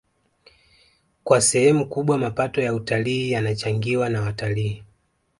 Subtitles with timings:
[1.23, 4.83] Kwa sehemu kubwa mapato ya utalii yanachangiwa na watalii